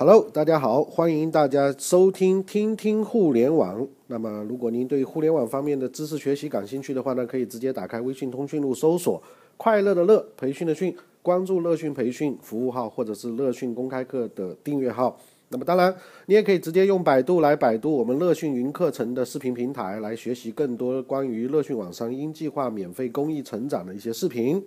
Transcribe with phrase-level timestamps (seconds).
[0.00, 3.86] Hello，大家好，欢迎大家收听听听互联网。
[4.06, 9.22] 那么，如果您对互联网方面的知识学习感兴趣的话呢，可以直接打开微信通讯录搜索
[9.58, 15.20] “快乐的乐培训的训”，关注乐讯培训服务号或者是乐讯公开课的订阅号。
[15.50, 15.94] 那么，当然，
[16.24, 24.64] 你也可以直接用百度来百度我们乐讯云课程的视频平台，来学习更多关于乐讯网商因计划免费公益成长的一些视频。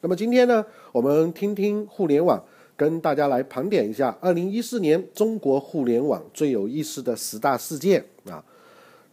[0.00, 2.42] 那么今天呢，我们听听互联网。
[2.76, 8.44] 跟大家来盘点一下二零一四年中国互联网最有意思的十大事件啊。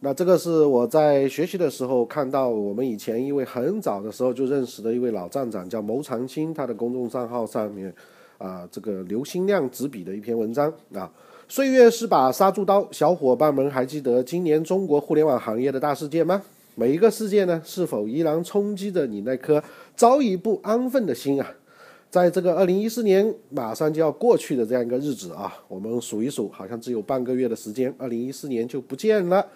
[0.00, 7.94] 那这个是我在学习的时候看到，我们以前一位很早的时候就认识的一位老站长叫牟长青，他的公众账号上面
[8.38, 11.08] 啊，这个刘新亮执笔的一篇文章啊。
[11.48, 16.42] 岁月是把杀猪刀，小伙伴们还记得今年中国互联网行业的大事件吗？
[16.74, 19.62] 每一个事件呢，是否依然冲击着你那颗
[19.94, 21.54] 早已不安分的心啊？
[22.12, 29.46] 在这个二零一四年马上就要过去的这样一个日子啊，我们数一数，好像只有半个月的时间，二零一四年就不见了。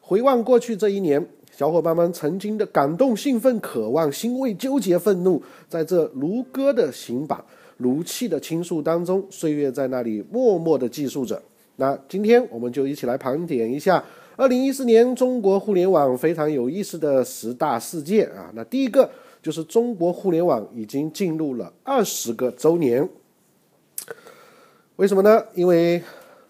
[0.00, 1.22] 回望过去这一年，
[1.54, 7.38] 小伙伴们曾经的感动、兴奋、渴望、欣慰、纠结、愤怒，在这如歌的行板、
[7.76, 11.42] 如泣的倾诉当中，岁月在那里默默的记述着。
[11.76, 14.02] 那今天我们就一起来盘点一下
[14.36, 18.50] 二零一四年中国互联网非常有意思的十大事件啊。
[18.54, 19.10] 那第一个。
[19.46, 23.08] 就是中国互联网已经进入了二十个周年，
[24.96, 25.40] 为什么呢？
[25.54, 26.02] 因为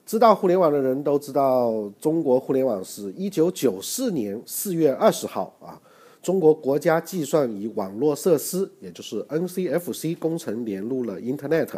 [0.06, 5.78] 知道互联网的人都知道，中国互联网是一九九四年四月二十号啊，
[6.22, 11.69] 中国国家计算与网络设施，也就是 NCFC 工程连入了 Internet，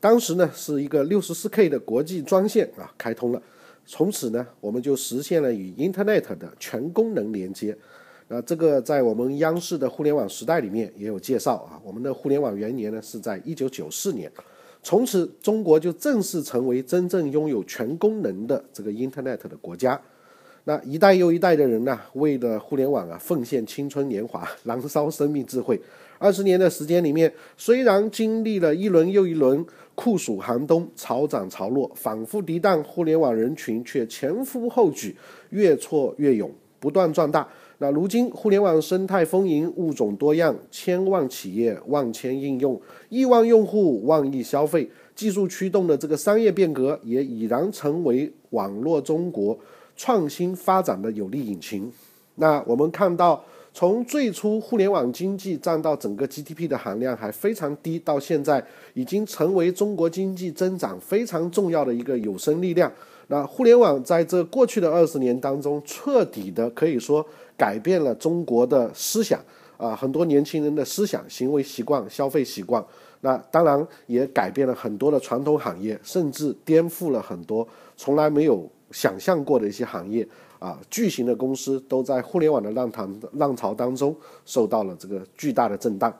[0.00, 3.40] 当时呢是一个六十四 K 的国际专线啊开通了，
[3.86, 7.78] 从此呢我们就实现了与 Internet 的全功能连接。
[8.28, 11.80] 那这个在我们央视的互联网时代里面也有介绍啊。
[11.82, 14.30] 我们的互联网元年呢是在一九九四年，
[14.82, 20.00] 从此中国就正式成为真正拥有全功能的这个 Internet 的国家。
[20.64, 25.80] 那一代又一代的人呢，为了互联网啊，奉献青春年华， 燃烧生命智慧。
[26.18, 29.64] 二十年的时间里面，虽然经历了一轮又一轮
[29.94, 35.16] 酷暑寒冬、潮涨潮落，反复涤荡，互联网人群却前赴后继，
[35.50, 37.48] 越挫越勇，不断壮大。
[37.80, 49.56] 那如今，互联网生态丰盈，物种多样，千万企业、万千应用，亿万用户、万亿消费，技术驱动的这个商业变革，也已然成为网络中国
[49.94, 51.88] 创新发展的有力引擎。
[52.34, 53.44] 那我们看到，
[53.78, 58.60] 从最初互联网经济占到整个 GDP 的含量还非常低，到现在
[58.92, 62.92] 已经成为中国经济增长非常重要的一个有生力量。
[63.28, 67.24] 那互联网在这过去的二十年当中，彻底的可以说。
[67.56, 69.40] 改变了中国的思想
[69.76, 72.84] 啊，很多年轻人的思想、行为习惯、消费习惯。
[73.22, 77.66] 那当然也改变了很多的传统行业，甚至颠覆了很多
[77.96, 80.24] 从来没有想象过的一些行业
[80.58, 80.78] 啊。
[80.90, 84.14] 巨型的公司都在互联网的浪潮浪潮当中
[84.44, 86.14] 受到了这个巨大的震荡。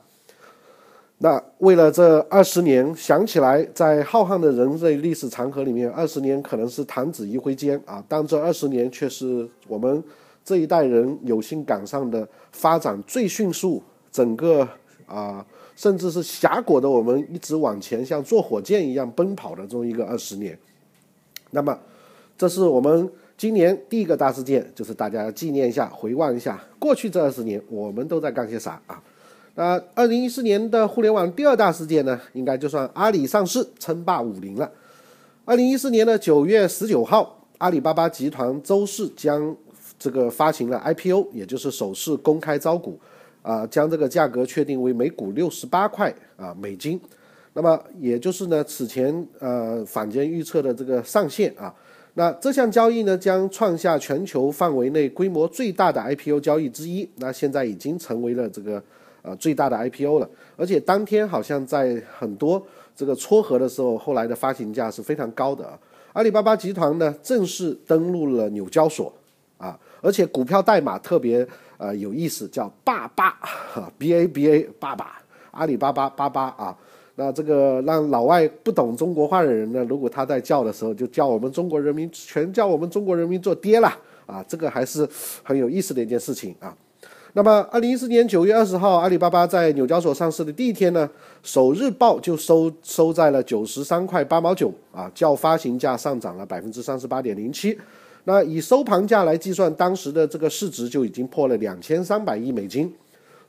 [1.18, 10.02] 那为了这二十年，想起来在浩瀚的人类历史长河里面，二十年可能是弹指一挥间啊，但这二十年却是我们。
[10.44, 14.66] 这一代人有幸赶上的发展最迅速，整个
[15.04, 15.44] 啊，
[15.76, 20.58] 甚至是峡谷的我们一直往前像坐火箭一样奔跑的这么一个二十年。
[21.50, 21.78] 那么，
[22.38, 29.00] 这是我们今年第一个大事件，就是大家纪念一下、回望一下过去这二十年我们都在干些啥啊？
[29.54, 34.70] 那二零一四年的互联网第二大事件呢，应该就算阿里上市称霸武林了。
[35.44, 39.56] 二零一四年的九月十九号，阿里巴巴集团周四将。
[40.00, 42.96] 这个发行了 IPO，也就是首次公开招股，
[43.42, 47.00] 啊，将这个价格确定为每股六十八块啊美金，
[47.54, 51.74] 那么也就是呢此前呃坊间预测的这个上限啊，
[52.18, 58.82] 那这项交易呢将创下全球范围内规模最大的 IPO 交易之一，那现在已经成为了这个
[59.22, 62.60] 呃最大的 IPO 了，而且当天好像在很多
[62.96, 65.78] 这个撮合的时候，后来的发行价是非常高的啊，
[66.12, 69.12] 阿里巴巴集团呢正式登陆了纽交所。
[69.56, 73.38] 啊，而且股票代码特别呃有意思，叫爸爸
[73.96, 75.22] ，B A B A 爸爸，
[75.52, 76.76] 阿里巴巴巴巴啊。
[77.20, 83.92] 那这个让老外不懂中国话的人呢，如果他在叫的时候，就叫我们中国人民全叫我们中国人民做爹了
[84.24, 85.06] 啊，这个还是
[85.42, 86.72] 很有意思的一件事情啊。
[87.32, 91.10] 那么，二零一四年九月二十号，阿里巴巴在纽交所上市的第一天呢，
[91.42, 97.76] 首日报就收收在了九十三块八毛九啊，较发行价上涨了百分之三十八点零七。
[98.24, 102.92] 那以收盘价来计算，当时的这个市值就已经破了两千三百亿美金，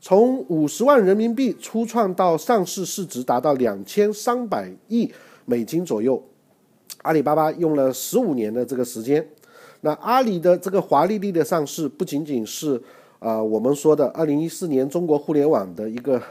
[0.01, 5.11] 从五十万人民币初创到上市市值达到两千三百亿
[5.45, 6.21] 美金左右，
[7.01, 9.27] 阿里巴巴用了十五年的这个时间。
[9.81, 12.81] 那阿里的这个华丽丽的上市，不仅仅是
[13.19, 16.21] 啊我们说的二零一四年中国互联网的一个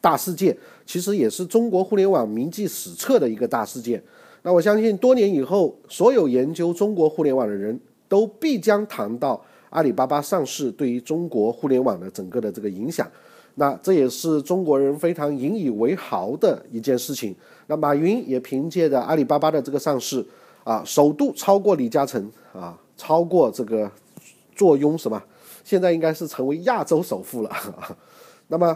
[0.00, 0.56] 大事件，
[0.86, 4.02] 其实也是中国互联网铭记史册的一个大事件。
[4.42, 7.78] 那我相信多年以后，所有研究中国互联网的人
[8.08, 9.40] 都必将谈到
[9.72, 13.04] 阿里巴巴上市对于中国互联网的整个的这个影响。
[13.56, 17.34] 那这也是中国人非常引以为豪的一件事情。
[17.66, 20.24] 那马云也凭借着阿里巴巴的这个上市，
[20.64, 23.90] 啊，首度超过李嘉诚啊，超过这个
[24.56, 25.22] 坐拥什么？
[25.64, 27.50] 现在应该是成为亚洲首富了。
[28.48, 28.74] 那么，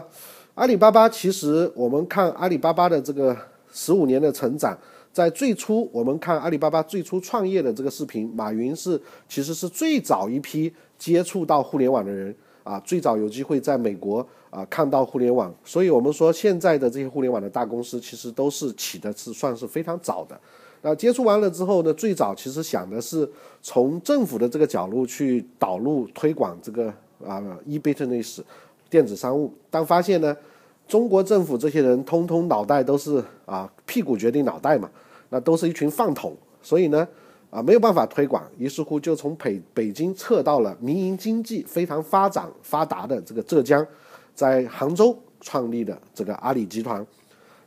[0.53, 3.35] 阿里巴巴其实我们看阿里巴巴的这个
[3.71, 4.77] 十五年的成长，
[5.11, 14.27] 在最初我们看阿里巴巴最初创业的这个视频，马云是其实是最早一批接触到互联网的人啊，最早有机会在美国。
[14.49, 20.39] 啊，看到互联网，所以我们说现在的这些互联网的大公司，其实都是起的是算是非常早的。
[20.81, 23.29] 那接触完了之后呢，最早其实想的是
[23.61, 26.91] 从政府的这个角度去导入推广这个
[27.23, 28.39] 啊 e-business
[28.89, 30.35] 电子商务，当发现呢，
[30.87, 34.89] 中国政府这些人通通脑袋都是啊屁股决定脑袋嘛，
[35.29, 37.07] 那都是一群饭桶，所以呢
[37.49, 43.85] 啊没有办法推广，于是乎就从北北京撤到了民营经济非常发展发达的这个浙江。
[44.33, 47.03] 在杭州创立的这个阿里集团，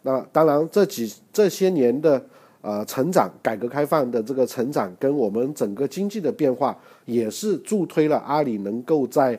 [0.02, 2.25] 那当然这几这些年的
[2.61, 9.37] 呃成长，改革开放的这个成长，跟我们整个经济的变化，也是助推了阿里能够在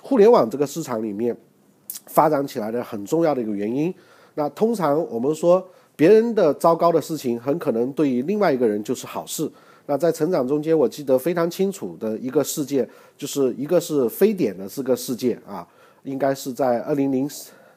[0.00, 1.36] 互联网这个市场里面
[2.06, 3.92] 发展起来的很重要的一个原因。
[4.34, 5.66] 那通常我们说，
[5.96, 9.50] 别人的糟糕的事情，很可能对于另外一个人就是好事。
[9.86, 15.66] 那在成长中间，我记得非常清楚的一个事件，就是一个是非典的这个事件啊。
[16.04, 17.28] 应该是在二零零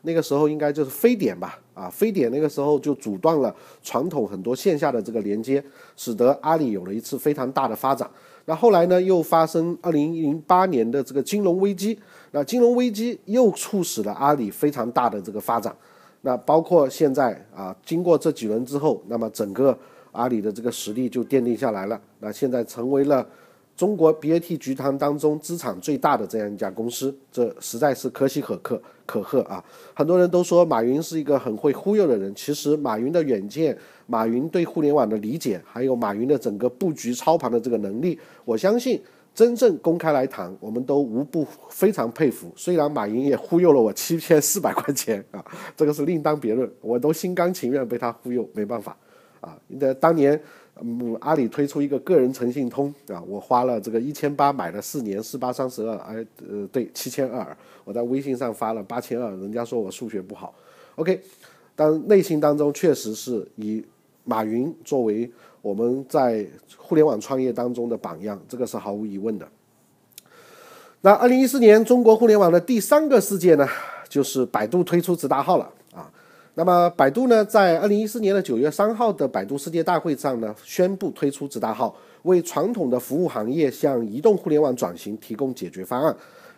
[0.03, 1.59] 那个时候，应该就是非典吧？
[1.73, 5.63] 啊，非典那个时候就阻断了传统很多线下的这个连接，
[5.97, 8.09] 使得阿里有了一次非常大的发展。
[8.45, 11.97] 那后来呢，又发生二零零八年的这个金融危机，
[12.33, 15.73] 那金融危机又促使了阿里非常大的这个发展。
[16.23, 19.77] 那包括现在啊，经过这几轮之后，那么整个
[20.11, 22.01] 阿里的这个实力就奠定下来了。
[22.19, 23.25] 那现在成为了。
[23.75, 29.61] 中国 BAT 集团当中资产最大的这样一家公司，这实在是可喜可贺可贺啊！
[29.95, 33.75] 很多人都说马云是一个很会忽悠的人，其实马云的远见、
[34.05, 39.01] 马云对互联网的理解，还有马云的整个布局操盘的这个能力，我相信
[39.33, 42.51] 真正公开来谈，我们都无不非常佩服。
[42.55, 45.43] 虽然马云也忽悠了我七千四百块钱啊，
[45.75, 48.95] 这个是另当别论，我都心甘情愿被他忽悠，没办法
[49.41, 49.57] 啊！
[49.67, 50.39] 那当年。
[50.81, 60.51] 嗯，阿里推出一个个人诚信通啊，我花了这个一千八买了四年，四八三十二，哎，呃，对，七千二，我在微信上发了八千二，人家说我数学不好
[60.95, 61.21] ，OK，
[61.75, 63.85] 但内心当中确实是以
[64.23, 65.31] 马云作为
[65.63, 66.45] 我们在
[66.75, 69.47] 互联网创业当中的榜样，这个是毫无疑问的。
[70.99, 73.65] 那二零一四年中国互联网的第三个事件呢，
[74.09, 76.11] 就是百度推出直达号了啊。
[76.55, 86.13] 那么，百度呢，在二零一四年的九月三号的百度世界大会上呢，宣布推出直达号，为传统的服务行业向移动互联网转型提供解决方案。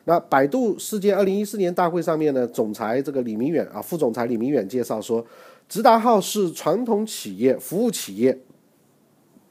[0.05, 5.23] 那百度世界二零一四年大会上面呢，总裁这个李明远啊，副总裁李明远介绍说，
[5.69, 8.37] 直达号是传统企业服务企业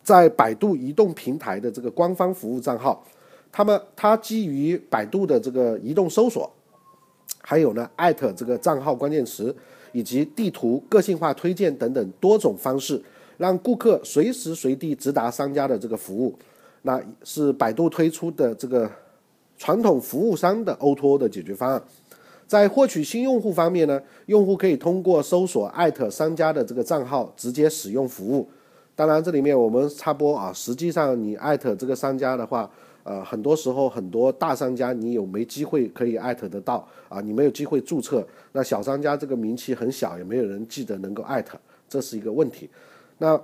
[0.04, 3.04] 在百度移动平台的这个官方服务账号，
[3.50, 6.48] 他们它基于百度的这个移动搜索，
[7.40, 9.52] 还有呢艾特这个账号关键词。
[9.96, 13.00] 以及地图、个性化推荐等等多种方式，
[13.36, 16.36] 让顾客随时随地直达商家的这个服务，
[16.82, 18.90] 那是百度推出的这个
[19.56, 21.80] 传统服务商的 O2O 的解决方案。
[22.44, 28.48] 在获取新用户方面呢，用户可以通过搜索艾特商家的这个账号直接使用服务。
[28.94, 32.70] 当然，这里面我们插播啊，实际上你艾特这个商家的话。
[33.06, 37.20] 呃，很多时候很多大商家你有没机会可以艾特得到啊？
[37.20, 42.70] 你没有机会注册，那小商家这个名气很小，也没有人记得能够艾特，这是一个问题。
[43.18, 43.38] 那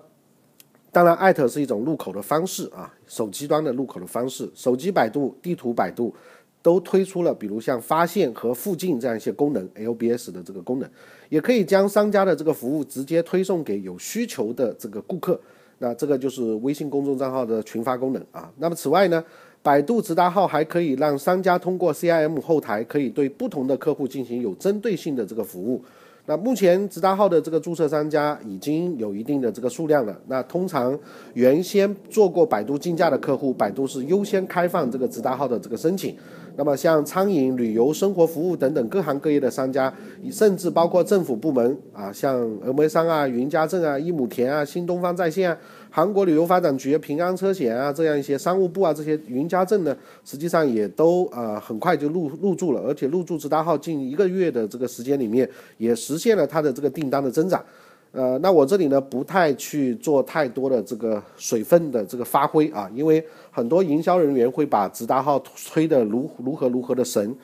[0.90, 4.50] 当然，艾特是一种入口的方式啊，手机端的入口的方式。
[4.54, 6.14] 手机百度、地图百度
[6.62, 10.88] 都推出了，比如像发现和附近这样一些功能，LBS 的这个功能，
[11.28, 15.40] 也可以将商家的这个服务直接推送给有需求的这个顾客。
[15.78, 18.52] 那这个就是微信公众账号的群发功能啊。
[18.58, 19.24] 那么此外呢？
[19.62, 25.84] 百度直达号还可以让商家通过 CIM 后台，可以对不同的客户进行有针对性的这个服务。
[26.24, 30.18] 那目前直达号的这个注册商家已经有一定的这个数量了。
[30.28, 30.98] 那通常
[31.34, 36.16] 原先做过百度竞价的客户，百度是优先开放这个直达号的这个申请。
[36.60, 39.90] 那么像餐饮、旅游、生活服务等等各行各业的商家，
[40.30, 45.56] 甚至包括政府部门啊，像峨眉山啊、云家镇啊、一亩田啊、新东方在线啊、
[45.88, 55.48] 韩国旅游发展局、平安车险啊这样一些商务部啊这些云家镇呢，实际上也都呃很快就入入驻了，而且入驻直达号近一个月的这个时间里面，
[55.78, 57.64] 也实现了它的这个订单的增长。
[58.12, 67.36] 呃，那我这里呢不太去做太多的这个水分的这个发挥啊，因为很多营销人员会把直达号吹得如如何如何的神。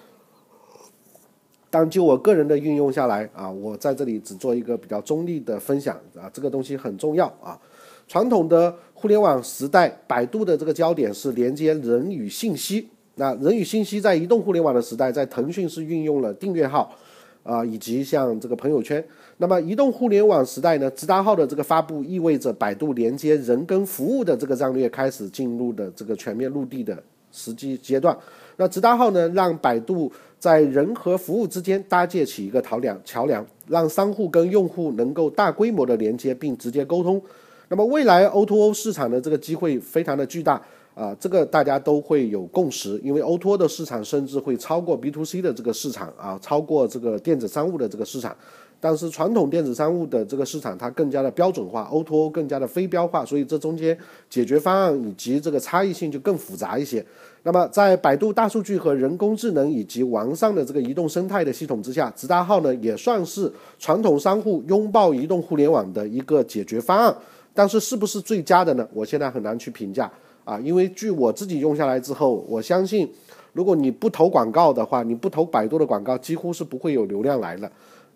[1.70, 7.56] 但就我个人的运用下来啊，我在这里只做一个比较中立的分享啊，这个东西很重要啊。
[8.08, 16.92] 传统的互联网时代，百度的这个焦点是连接人与信息，那人与信息在移动互联网的时代，在腾讯是运用了订阅号。
[17.42, 19.04] 啊，以及像这个朋友圈，
[19.38, 26.96] 那么移动互联网时代呢，直达号的这个发布意味着百度连接人跟服务的这个战略开始进入的这个全面落地的
[27.30, 28.16] 实际阶段。
[28.56, 37.20] 那直达号呢，让百度在人和服务之间搭建起一个桥梁，桥梁让商户跟用户能够大规模的连接并直接沟通。
[37.68, 40.62] 那么未来 O2O 市场的这个机会非常的巨大。
[40.94, 48.34] 啊，这个大家都会有共识，因为 O2O 的市场甚至会超过 B to C 的这个市场啊，超过这个电子商务的这个市场。
[48.78, 53.96] 但是传统电子商务的这个市场它更加的标准化，O2O 更加的非标化，所以这中间
[54.28, 57.04] 解决方案以及这个差异性就更复杂一些。
[57.42, 67.16] 那么在百度大数据和人工智能以及完善的这个移动生态的系统之下，直达号呢也算是传统商户拥抱移动互联网的一个解决方案。
[67.54, 68.86] 但是是不是最佳的呢？
[68.92, 70.10] 我现在很难去评价。
[70.44, 73.10] 啊，因为据我自己用下来之后，我相信，
[73.52, 77.68] 如果你不投广告的话，你不投百度的广告，几乎是不会有流量来的。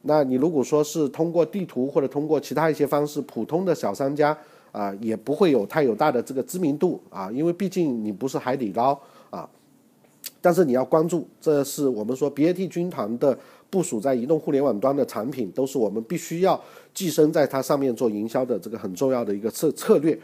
[0.03, 4.37] 那你如果说是通过地图或者通过其他一些方式，普通的小商家
[4.73, 8.99] 啊，也不会有太有大的这个知名度啊，因为毕竟你不是海底捞
[9.31, 9.49] 啊。
[10.43, 13.39] 但是你要关注，这是我们说 BAT 军团的
[13.69, 16.59] 部署在移动互联网端的产品，都是我们必须要
[16.95, 20.19] 寄生在它上面做营销的这个很重要的一个策策略。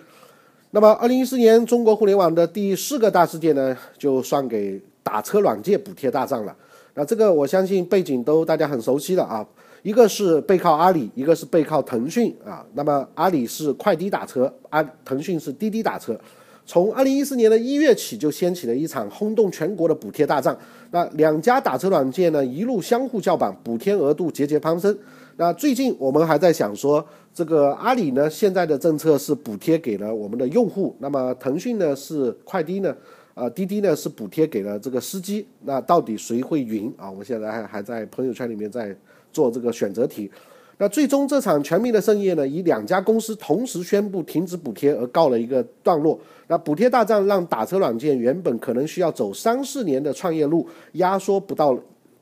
[0.70, 6.56] 那么，二零一四年中国互联网的第四个大事件呢，就算给打车软件补贴大战了。
[6.94, 9.46] 那这个我相信背景都大家很熟悉了啊，
[9.86, 12.66] 一个是背靠阿里，一个是背靠腾讯啊。
[12.74, 16.18] 那么阿里是快滴打车，阿腾讯是滴滴打车。
[16.64, 20.58] 从二零一四年的一月起，就掀起了一场轰动全国的补贴大战。
[20.90, 24.98] 那两家打车软件呢，一路相互叫板，补贴额度节节攀升。
[25.36, 32.92] 那最近我们还在想说，这个阿里呢现在的政策是补贴给了我们的用户，那么腾讯呢是快滴呢，
[33.34, 37.08] 呃滴滴呢是补贴给了这个司机，那到底谁会赢啊？
[37.08, 38.92] 我们现在还还在朋友圈里面在
[39.36, 40.30] 做这个选择题。
[40.78, 46.18] 那最终这场全民的盛宴呢，以两家公司同时宣布停止补贴而告了一个段落。
[46.48, 51.78] 那补贴大战让打车软件原本可能需要走三四年的创业路，压缩不到。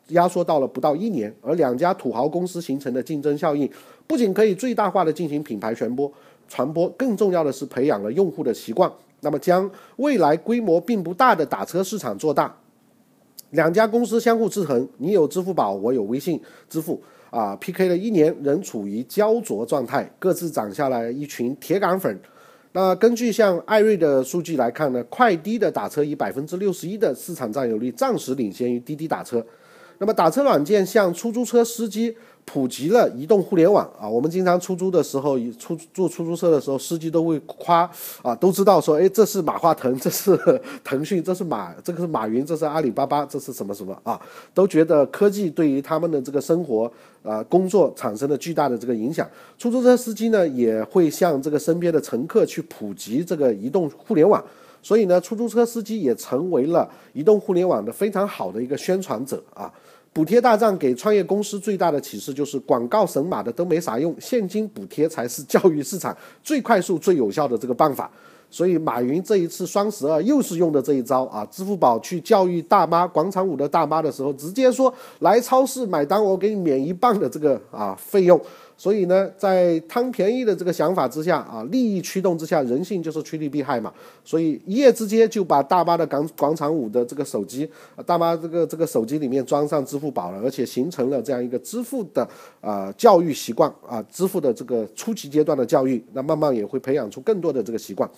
[0.08, 3.66] 压缩到了不到一年，而两家土豪公司形成的竞争效应，
[4.06, 6.12] 不仅可以最大化的进行品牌传播
[6.46, 8.90] 传播，更重要的是培养了用户的习惯。
[9.20, 12.54] 那么将未来规模并不大的打车市场做大，
[13.54, 22.20] 两家公司相互制衡，你有支付宝，我有微信支付，啊，PK 了一年仍处于焦灼状态，各自涨下来一群铁杆粉。
[22.72, 29.44] 那根据像艾瑞的数据来看呢，快滴的打车以百分之六十一的市场占有率，暂时领先于滴滴打车。
[29.98, 37.90] 那么打车软件像出租车司机普及了移动互联网啊，我们经常出租的时候，出坐出租车的时候，司机都会夸
[38.22, 40.38] 啊，都知道说，哎，这是马化腾，这是
[40.84, 44.20] 腾讯，这是马，这个是马云，这是阿里巴巴，这是什么什么啊？
[44.52, 46.90] 都觉得科技对于他们的这个生活
[47.22, 49.28] 啊工作产生了巨大的这个影响。
[49.58, 54.42] 出租车司机呢，也会向这个身边的乘客去普及这个移动互联网。
[54.82, 59.72] 所以呢，出租车司机也成为了移动互联网的非常好的一个宣传者啊！
[60.14, 68.08] 补贴大战给创业公司最大的启示就是，广告神马的都没啥用，现金补贴才是教育市场最快速、最有效的这个办法。
[68.48, 71.44] 所以，马云这一次双十二又是用的这一招啊！
[71.50, 78.40] 支付宝去教育大妈广场舞的大妈的时候，直接说来超市买单，我给你免一半的这个啊费用。
[78.76, 83.92] 所以呢，在贪便宜的这个想法之下啊，利益驱动之下，人性就是趋利避害嘛。
[84.24, 87.70] 所以一夜之间就把大妈的广广场舞的这个手机，
[88.04, 92.28] 大妈这个这个手机里面装上支付宝了，而且形成了这样一个支付的
[92.60, 98.10] 啊教育习惯啊，支付的这个初级阶段的教育，那慢慢也会培养出更多的这个习惯。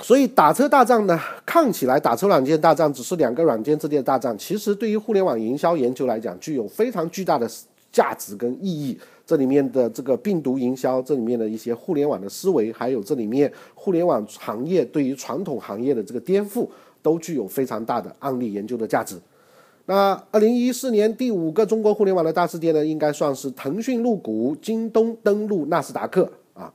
[0.00, 7.46] 所以打车大战呢，看起来打车软件大战只是两个软件之间的大战，其实对于互联网营销研究来讲，具有非常巨大的。
[7.92, 16.66] 价值跟意义，这里面的这个病毒营销，这里面的一些互联网的思维，还有这里面互联网行业对于传统行业的这个颠覆，
[17.02, 19.16] 都具有非常大的案例研究的价值。
[19.86, 26.72] 那二零一四年第五个中国互联网的大事件呢，应该算是腾讯入股京东登陆纳斯达克啊。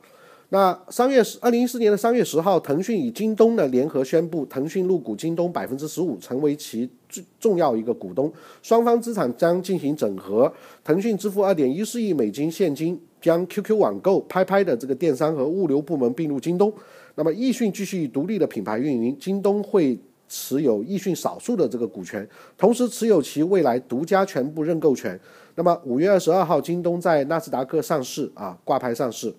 [0.50, 10.52] 那三月十，二零一四年的三月十号，腾讯与京东呢联合宣布，腾讯入股京东百分之十五，成为其最重要一个股东，双方资产将进行整合。
[10.84, 16.74] 腾讯支付二点一四亿美金现金，将 QQ 网购、拍拍的这个电商和物流部门并入京东。
[17.16, 20.00] 那么易迅继续独立的品牌运营，京东会。
[20.30, 22.28] 持有易迅少数的这个股权，
[22.58, 25.18] 同时持有其未来独家全部认购权。
[25.56, 29.34] 那么五月二十二号，京东在纳斯达克上市啊，挂牌上市，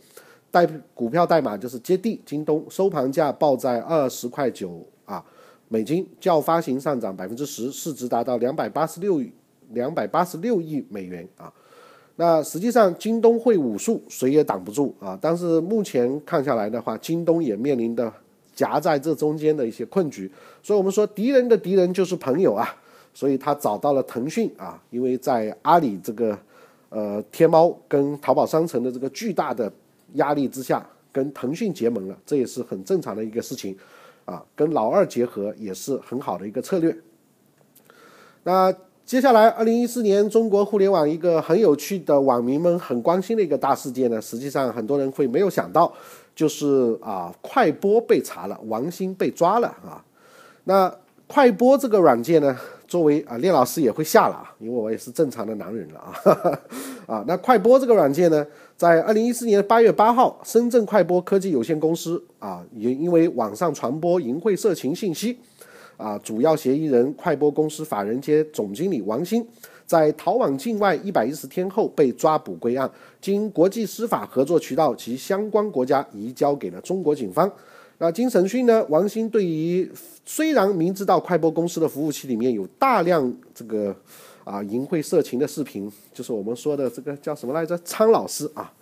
[0.50, 5.24] 代股票代码就是接地京东，收盘价报在二十块九啊
[5.68, 9.22] 美金，较发行上涨百分之十，市值达到两百八十六
[9.70, 11.52] 两百八十六亿美元啊。
[12.16, 15.18] 那实际上京东会武术，谁也挡不住啊。
[15.20, 18.12] 但是目前看下来的话，京东也面临的。
[18.54, 20.28] 夹在这中间的一些困局，
[20.64, 22.68] 所以我们说敌人的敌人就是朋友啊，
[23.14, 26.36] 所以他找到了腾讯啊，因为在阿里这个
[26.88, 29.72] 呃天猫跟淘宝商城的这个巨大的
[30.14, 33.76] 压力之下，跟腾讯结盟了，这也是很正常的一个事情
[34.24, 36.96] 啊，跟老二结合也是很好的一个策略。
[38.44, 38.74] 那
[39.04, 45.92] 接下来，二零一四年中国互联网一个很有趣的网民们很关心的一个大事件呢，实际上很多人会没有想到。
[46.34, 50.04] 就是啊，快播被查了，王兴被抓了啊。
[50.62, 50.94] 那
[51.26, 52.56] 快播这个软件呢，
[52.88, 56.60] 作为啊，聂老师也会下了啊，因为我也是正常的男人了啊。
[57.06, 58.44] 啊，那快播这个软件呢，
[58.76, 65.38] 在二零一四年八月八号，深圳快播科技有限公司啊，也因为网上传播淫秽色情信息，
[65.96, 69.46] 啊，主要嫌疑人快播公司法人兼总经理王鑫。
[69.86, 72.90] 在逃往境外一百一十天后被抓捕归案，
[73.22, 77.50] 经国际司法合作渠道及相关国家移交给了中国警方。
[77.98, 79.90] 那经审讯呢，王鑫对于
[80.24, 83.94] 虽然明知道快播公司的服务器里面有大量这个
[84.44, 87.76] 啊淫秽色情的视频，就是我们说的这个叫什么来着？
[87.84, 88.72] 苍老师啊，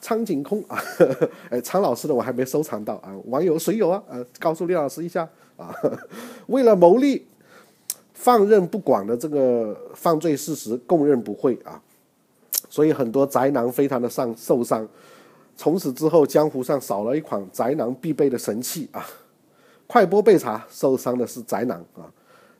[0.00, 0.78] 苍井空啊，
[1.50, 4.02] 哎，苍老师的我还没收藏到啊，网友谁有啊？
[4.08, 5.74] 呃，告诉李老师一下啊，
[6.48, 7.26] 为了牟利。
[8.14, 11.82] 放任不管的这个犯罪事实供认不讳啊，
[12.70, 14.88] 所以很多宅男非常的上受伤。
[15.56, 19.06] 从此之后，江湖上少了一款宅男必备的神器啊。
[19.86, 22.10] 快播被查，受伤的是宅男啊。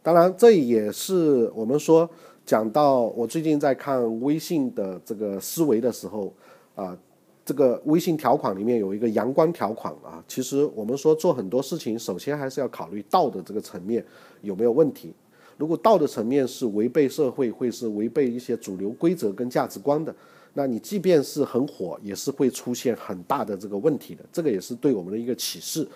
[0.03, 2.09] 当然，这也是我们说
[2.45, 6.33] 讲到我最近在看微信的这个思维的时候
[6.75, 6.97] 啊，
[7.45, 10.23] 这个微信条款里面有一个阳光条款啊。
[10.29, 14.05] 其实我们说做很多事情，首先还是要考虑道德这个层面
[14.43, 15.15] 有没有问题。
[15.57, 20.15] 如果道德层面是违背社会，会是违背一些主流规则跟价值观的，
[20.55, 24.25] 那你即便是很火，也是会出现很大的这个问题的。
[24.33, 25.87] 这个也是对我们的一个启示。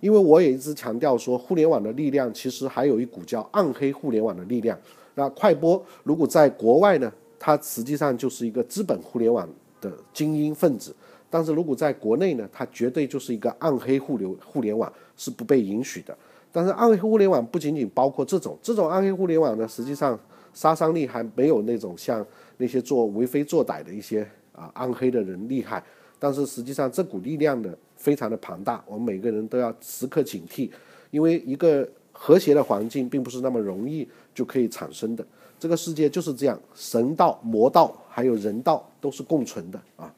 [0.00, 4.78] 因为我也一直强调说，互联网的力量其实还有一股叫暗黑互联网的力量。
[5.14, 9.46] 那快播如果在国外呢，它实际上就是一个资本互联网
[9.80, 10.90] 的精英分子；
[11.28, 16.16] 但是如果在国内呢，它绝对就是一个暗黑互流互联网，是不被允许的。
[16.50, 20.18] 但是暗黑互联网不仅仅包括这种，这种暗黑互联网呢，实际上
[20.54, 22.26] 杀伤力还没有那种像
[22.60, 24.20] 那些做为非作歹的一些
[24.52, 25.82] 啊暗黑的人厉害。
[26.18, 30.70] 但是实际上这股力量呢，非常的庞大，我们每个人都要时刻警惕，
[31.10, 35.24] 因为一个和谐的环境并不是那么容易就可以产生的。
[35.58, 40.14] 这个世界就是这样，神道、魔道还有人道都是共存的啊。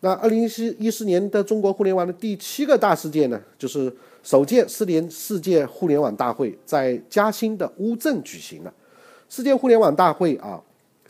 [0.00, 8.74] 那二零一四一四年的中国互联网的第七个大事件呢，就是首届四年世界互联网大会在嘉兴的乌镇举行了。
[9.28, 10.60] 世界互联网大会啊，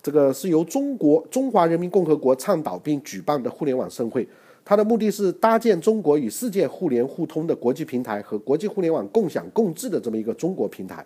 [0.02, 4.26] 这个是由中国中华人民共和国倡导并举办的互联网盛会，
[4.64, 11.04] 它的目的是搭建中国与世界互联互通的国际平台和国际互联网共享共治的这么一个中国平台，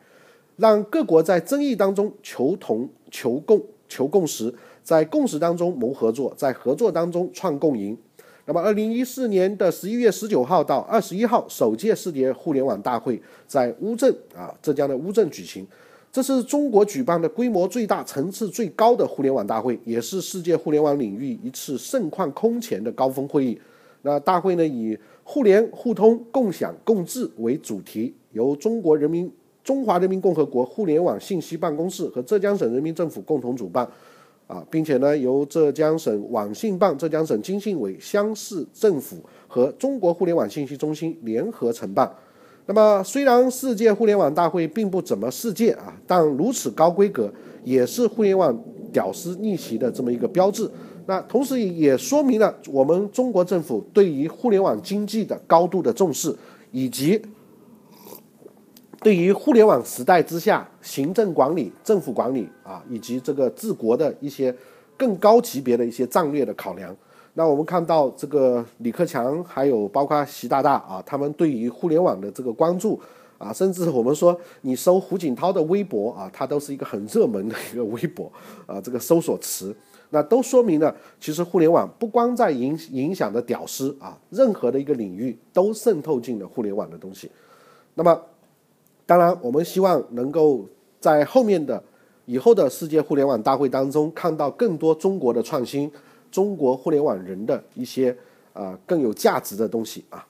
[0.57, 4.55] 让各国在争议当中求同、求共、求共识。
[4.85, 7.97] 在共识当中谋合作，在合作当中创共赢。
[8.45, 15.67] 那么，二零一四年的十一月十九号到二十一号，首届世界互联网大会在乌镇啊，浙江的乌镇举行。
[16.15, 23.61] 这是中国举办的规模最大、层次最高的互联网大会，也是世界互联网领域一次盛况空前的高峰会议。
[24.03, 29.29] 那大会呢，以互联互通、共享共治为主题，由中国人民
[29.65, 33.85] 中华人民共和国互联网信息办公室和浙江省人民政府共同主办。
[34.47, 39.17] 啊，并且呢，由浙江省网信办、浙江省经信委、乡市政府
[39.49, 42.09] 和中国互联网信息中心联合承办。
[42.67, 47.31] 那么，虽然世界互联网大会并不怎么世界啊，但如此高规格，
[47.63, 48.59] 也是互联网
[48.91, 50.71] 屌丝逆袭的这么一个标志。
[51.07, 56.35] 那同时也说明了我们中国政府对于互联网经济的高度的重视，
[56.73, 57.21] 以及
[59.01, 64.55] 对于互联网时代之下行政管理、政府管理啊，以及这个治国的一些
[64.97, 66.97] 更高级别的一些战略的考量。
[67.35, 72.99] 那我们看到这个李克强，还有包括习大大啊，他们对于互联网的这个关注
[73.39, 78.31] 啊，甚至我们说你搜胡锦涛的微博啊，它都是一个很热门的一个微博
[78.67, 79.75] 啊，这个搜索词，
[80.11, 87.31] 那都说明了，其实互联网不光在影影响的屌丝啊，任何的一个领域都渗透进了互联网的东西。
[87.95, 88.21] 那么。
[89.07, 90.65] 当然，我们希望能够
[90.99, 91.83] 在后面的
[92.25, 95.93] 以后的世界互联网大会当中，看到更多中国的创新，
[96.35, 98.17] 中国互联网人的一些
[98.53, 100.27] 啊更有价值的东西啊。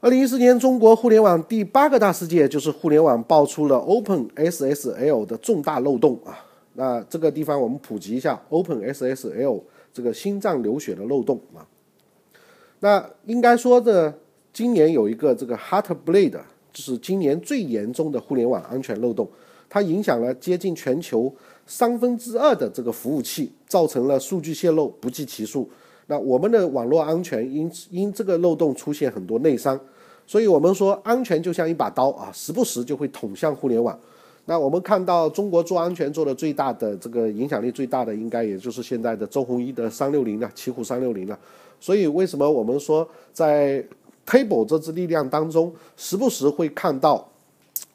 [0.00, 6.46] 二零一四年中国互联网第八个大事件就是互联网爆出了 Open SSL 的重大漏洞啊。
[6.74, 9.60] 那这个地方我们普及一下 Open SSL
[9.92, 11.66] 这个心脏流血的漏洞啊。
[12.78, 14.16] 那应该说的，
[14.52, 16.38] 今年有一个这个 Heartbleed。
[16.72, 19.28] 就是今年最严重的互联网安全漏洞，
[19.72, 21.34] 它影响了接近全球
[21.66, 25.66] 三分之二的这个服务器，造成了数据泄露不计其数。
[26.08, 29.80] 那我们的网络安全因因这个漏洞出现很多内伤，
[30.26, 33.98] 所以我们说安全就像一把刀啊，时不时就会捅向互联网。
[34.44, 41.38] 那我们看到中国做安全做的最大的这个影响力最大的，应该也就是现在的周鸿祎的三六零了，奇虎三六零了。
[41.80, 43.82] 所以为什么我们说在
[44.26, 47.26] ？Table 这支力量当中，时不时会看到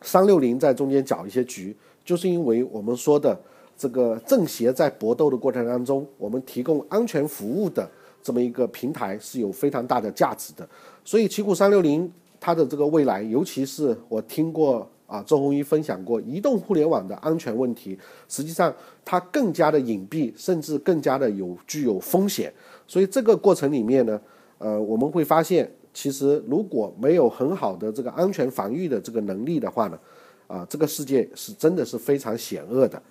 [0.02, 3.38] 三六零在中间搅一些局，就是因为我们说的
[3.76, 7.90] 这个正邪在搏斗的过程当中，我们提供安全服务的
[8.22, 10.68] 这么一个平台是有非常大的价值的。
[11.04, 17.98] 所以奇虎三六零它的这个未来，尤其是我听过啊周鸿祎分享过移动互联网的安全问题，
[18.30, 22.54] 实际上它更加的隐蔽，甚至更加的有具有风险。
[22.86, 24.22] 所以这个过程里面呢，
[24.60, 25.70] 呃，我们会发现。
[26.00, 29.98] 其实，如果没有很好的这个安全防御的这个能力的话呢，
[30.46, 33.02] 啊，这个世界是真的是非常险恶的。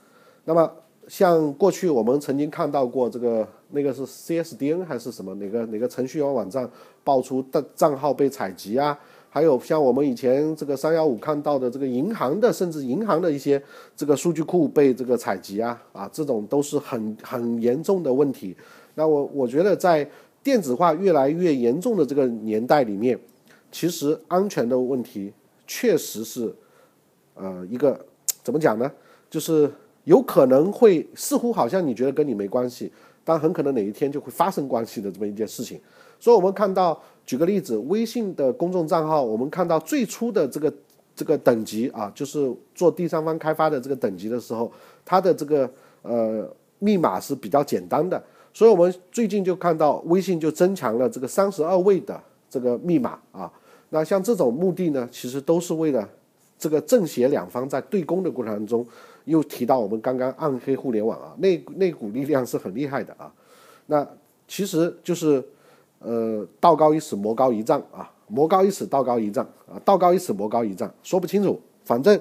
[0.44, 0.70] 那么，
[1.08, 6.70] 像过去我们曾经看到过这个那个是 CSDN 还是什么哪个哪个程序员网站
[7.02, 8.96] 爆出的账号被采集啊，
[9.28, 13.60] 还有像我们以前这个三幺五看到的这个银行的，甚至银行的一些
[13.96, 18.56] 这个数据库被这个采集啊，啊，这种都是很很严重的问题。
[18.94, 20.08] 那我我觉得在。
[20.46, 23.18] 电子化越来越严重的这个年代里面，
[23.72, 25.32] 其实安全的问题
[25.66, 26.54] 确实是，
[27.34, 28.06] 呃，一个
[28.44, 28.88] 怎么讲呢？
[29.28, 29.68] 就是
[30.04, 32.92] 有可能会似乎好像你觉得跟你没关系，
[33.24, 35.80] 但很可能哪一天就会发生关系的这么一件事情。
[36.20, 40.72] 所以我们看到，举个例子，微信的公众账号，我们看到最初的这个
[41.16, 44.70] 这个等级啊，就是做第三方开发的这个等级的时候，
[45.04, 45.68] 它的这个
[46.02, 48.22] 呃密码是比较简单的。
[48.56, 53.52] 所以，我们最近就看到微信就增强了这个三十二位的这个密码啊。
[53.90, 56.08] 那像这种目的呢，其实都是为了
[56.58, 58.86] 这个正邪两方在对攻的过程当中，
[59.26, 63.30] 又提到我们刚刚暗黑互联网啊，那那股力量是很厉害的啊。
[63.88, 64.08] 那
[64.48, 65.44] 其实就是
[65.98, 72.18] 呃，道高一尺，魔高一丈啊，魔高一尺，道高一丈啊，道高一尺，魔高一丈，说不清楚，反正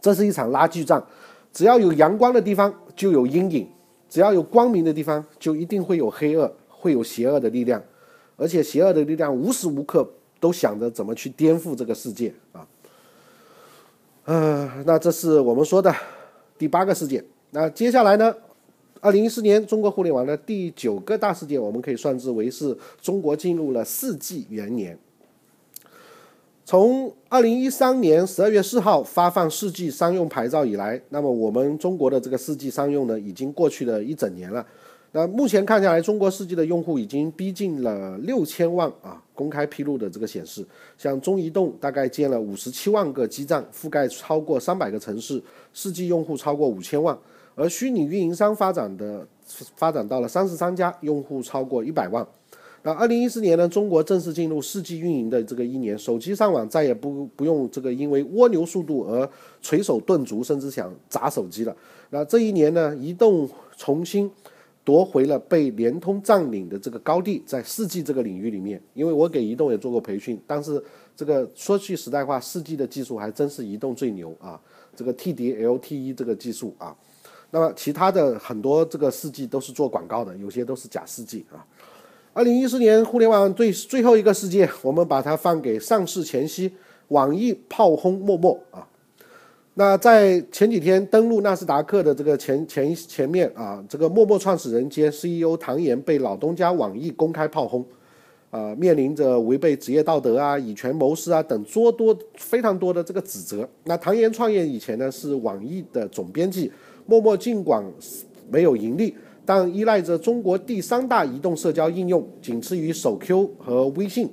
[0.00, 1.04] 这是一场拉锯战，
[1.52, 3.68] 只要有阳光的地方就有阴影。
[4.08, 7.82] 只要有光明的地方，就一定会有黑恶，会有邪恶的力量，
[8.36, 10.08] 而且邪恶的力量无时无刻
[10.40, 12.66] 都想着怎么去颠覆这个世界啊。
[14.24, 15.94] 嗯，那这是我们说的
[16.56, 17.24] 第八个事件。
[17.50, 18.34] 那接下来呢？
[19.00, 24.98] 二零一四年中国互联网的第九个大事件，我们可以算之为是中国进入了四 G 元年。
[26.68, 34.62] 从二零一三年十二月四号发放四 G 商用牌照以来，那么我们中国的这个四 G 商用呢，已经过去了一整年了。
[35.12, 39.18] 那目前看下来，中国四 G 的用户已经逼近了六千万啊。
[39.32, 40.62] 公开披露的这个显示，
[40.98, 47.16] 像中移动大概建了五十七万个基站，覆盖超过三百个城市，四 G 用户超过五千万。
[47.54, 49.26] 而虚拟运营商发展的
[49.74, 52.28] 发展到了三十三家，用户超过一百万。
[52.88, 59.28] 那二零一四年呢，中国正式进入四 G 运营的这个一年，手机上网再也不不用这个因为蜗牛速度而
[59.60, 61.76] 捶手顿足，甚至想砸手机了。
[62.08, 63.46] 那这一年呢，移动
[63.76, 64.30] 重新
[64.84, 70.82] 夺回了被联通占领的这个高地，在四 G 这个领域里面，因为我给移动也做过培训，但是
[71.14, 74.58] 这个说句实在话，四 G 的技术还真是移动最牛啊，
[74.96, 76.96] 这个 TD-LTE 这个技术啊，
[77.50, 81.60] 那么其他的很多这个四 G 都是做广告的，有些都是假四 G 啊。
[82.38, 86.70] 二零一四年互联网最最后一个事件，我们把它放给上市前夕，
[87.08, 88.86] 网易炮轰陌陌啊。
[89.74, 97.84] 那在前几天登陆纳斯达克的这个前前前面啊，这个陌陌创始人兼 CEO 唐岩被老东家网易公开炮轰。
[98.50, 103.68] 呃，面临着违背职业道德啊、以权谋私啊等诸多非常多的这个指责。
[103.82, 106.70] 那唐岩创业以前呢是网易的总编辑，
[107.04, 107.84] 陌陌尽管
[108.48, 109.12] 没有盈利，
[109.48, 114.28] 但依赖着中国第三大移动社交应用，仅次于手 Q 和微信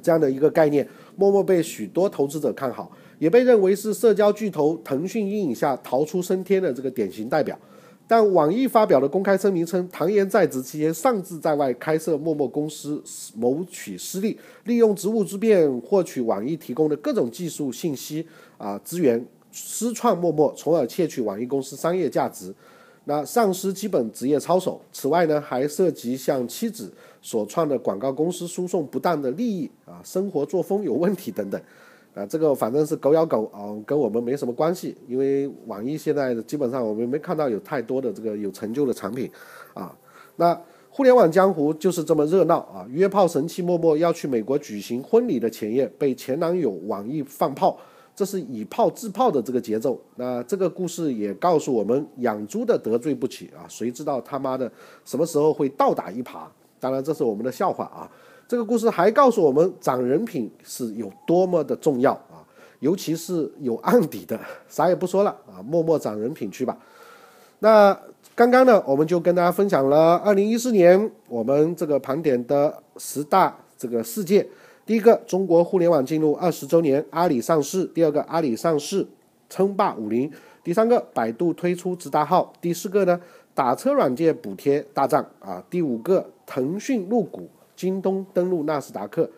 [0.00, 7.58] 这样的一个概念，陌陌被许多投资者看好，也被认为是社交巨头腾讯阴影下逃出升天的这个典型代表。
[8.06, 13.02] 但网易发表的公开声明称，唐岩在职期间擅自在外开设陌陌公司，
[13.34, 18.24] 谋取私利，利用职务之便获取网易提供的各种技术信息
[18.56, 22.54] 啊资源，私创陌陌，从而窃取网易公司商业价值，
[23.08, 24.78] 那丧失基本职业操守。
[24.92, 26.92] 此外呢，还涉及向妻子
[27.22, 31.58] 所创的广告公司输送不当的利益啊，生活作风有问题等等。
[32.14, 34.94] 啊，这个反正是狗咬狗啊，跟我们没什么关系。
[35.08, 39.30] 因为网易现在基本上我们没看到有太多的这个有成就的产品，
[39.72, 39.96] 啊，
[40.36, 42.84] 那互联网江湖就是这么热闹啊！
[42.90, 47.78] 约炮神器默默要去美国举行婚礼的前夜，被前男友网易放炮，
[48.18, 49.96] 这是以炮制炮的这个节奏。
[50.16, 54.68] 那这个故事也告诉我们，养猪的得罪不起啊，谁知道他妈的
[55.04, 56.40] 什么时候会倒打一耙？
[56.80, 58.10] 当然这是我们的笑话啊。
[58.48, 62.42] 这个故事还告诉我们，长人品是有多么的重要啊！
[62.80, 64.36] 尤其是有案底的，
[64.68, 66.76] 啥也不说了啊，默默长人品去吧。
[67.60, 67.96] 那
[68.34, 74.44] 刚刚呢，我们就跟大家分享了二零一四年我们这个盘点的十大这个事件。
[74.88, 79.06] 第一个，中国互联网进入二十周年，阿里上市；第二个，阿里上市
[79.50, 80.26] 称霸五零；
[80.64, 83.20] 第三个，百度推出直达号；第四个呢，
[83.52, 87.46] 打车软件补贴大战啊；第五个，腾讯入股。
[87.76, 89.30] 京东登陆纳斯达克，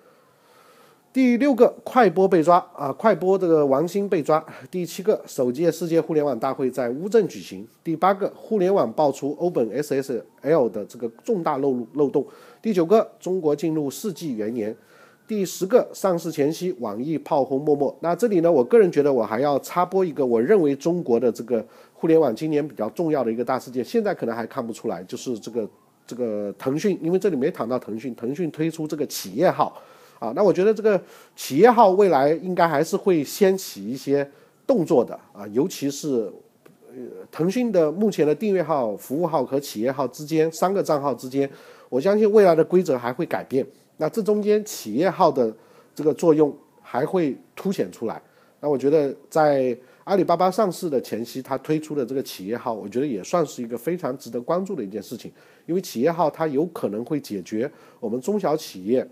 [1.12, 2.92] 第六个快播被抓啊！
[2.92, 4.42] 快播这个王兴被抓。
[4.70, 7.66] 第七个首届世界互联网大会在乌镇举行。
[7.82, 12.24] 第八个互联网爆出 OpenSSL 的这个重大漏漏洞。
[12.62, 14.74] 第九个中国进入世纪元年。
[15.30, 17.96] 第十个上市前夕网易炮轰陌陌。
[18.00, 21.64] 那这里呢，我个人觉得我还要插播一个，我认为中国的这个
[21.94, 25.70] 互联网今年比较重要的一个大事件，现在可能还看不出来，就是这个。
[26.04, 29.80] 这个腾讯，因为这里没谈到腾讯，腾讯推出这个企业号，
[30.18, 31.00] 啊，那我觉得这个
[31.36, 34.28] 企业号未来应该还是会掀起一些
[34.66, 36.28] 动作的啊，尤其是
[36.88, 36.96] 呃
[37.30, 41.48] 腾讯的目前的订阅号、服务号和企业号之间三个账号之间，
[41.88, 43.64] 我相信未来的规则还会改变，
[44.00, 45.54] 那这中间企业号的
[45.94, 48.20] 这个作用还会凸显出来，
[48.58, 49.78] 那我觉得在。
[50.04, 55.30] 阿里巴巴上市的前夕，它推出的这个企业号，我觉得也算是一个非常值得关注的一件事情。
[55.66, 59.06] 因为企业号它有可能会解决我们中小企业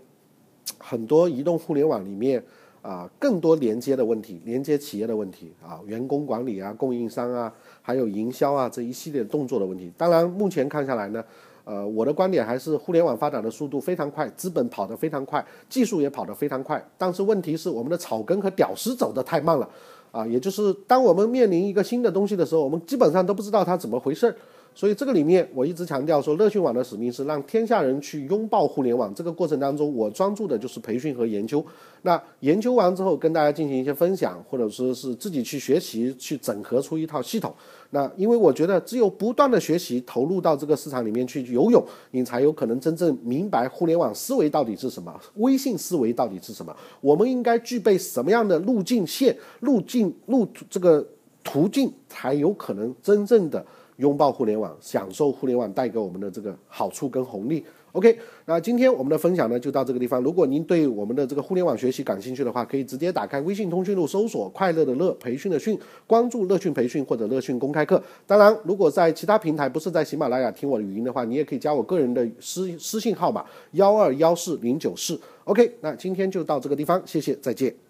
[0.77, 2.43] 很多移动互联网里面
[2.81, 9.89] 啊更多连接的问题，连接企业的问题啊，员工管理啊、供应商啊、还有营销啊这一系列动作的问题。
[9.95, 11.23] 当然，目前看下来呢，
[11.69, 16.83] 呃，我的观点还是互联网发展的速度非常快，资本跑得非常快，技术也跑得非常快。
[16.97, 19.69] 但是问题是，我们的草根和屌丝走得太慢了。
[20.11, 24.35] 啊，也就是当我们面临一个新的东西的时候，我们基本上都不知道它怎么回事儿。
[24.75, 29.13] 所以这个里面，我一直强调说，乐讯网的使命是让天下人去拥抱互联网。
[29.13, 31.63] 这个过程当中，我专注的就是培训和研究。
[32.03, 37.53] 那研究完之后，跟大家进行一些分享，或者说是自己去学习，去整合出一套系统。
[37.89, 46.73] 那因为我觉得，只有不断的学习，投入到这个市场里面去游泳，你才有可能真正明白互联网思维到底是什么，微信思维到底是什么。
[47.01, 51.05] 我们应该具备什么样的路径线、路径路这个
[51.43, 53.65] 途径，才有可能真正的。
[53.99, 57.63] 拥抱互联网，享受互联网带给我们的这个好处跟红利。
[57.91, 60.21] OK，那今天我们的分享呢就到这个地方。
[60.21, 68.01] 如果您对我们的这个互联网学习感兴趣的话，可以直接打开微信通讯录，搜索“快乐的乐培训的训”，关注“乐讯培训”或者“乐讯公开课”。
[68.27, 75.19] 当然，如果在其他平台不是在喜马拉雅听我的语音的话，你也可以加我个人的私私信号码幺二幺四零九四。
[75.45, 77.88] OK，那今天就到这个地方，谢谢，再见。